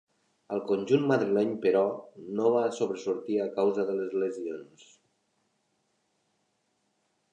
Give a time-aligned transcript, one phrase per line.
[0.55, 1.83] Al conjunt madrileny, però,
[2.39, 4.91] no va sobresortir a causa de les lesions.